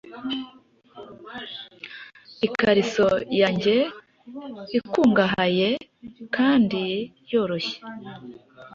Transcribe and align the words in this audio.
Ikariso 2.47 3.07
yanjye 3.41 3.75
ikungahaye 4.77 5.69
kandi 6.35 6.83
yoroheje 7.31 7.75